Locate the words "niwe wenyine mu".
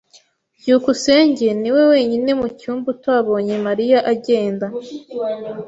1.61-2.47